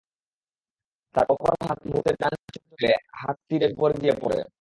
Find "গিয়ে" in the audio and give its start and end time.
4.01-4.15